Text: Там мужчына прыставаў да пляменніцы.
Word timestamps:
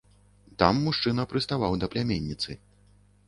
Там 0.61 0.75
мужчына 0.85 1.25
прыставаў 1.35 1.77
да 1.83 1.89
пляменніцы. 1.97 2.57